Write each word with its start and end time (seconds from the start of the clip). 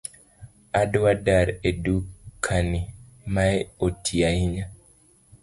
Adwa 0.81 1.11
dar 1.25 1.47
e 1.63 1.69
duka 1.83 2.57
ni, 2.71 2.81
Mae 3.33 3.57
otii 3.85 4.23
ahinya 4.29 4.65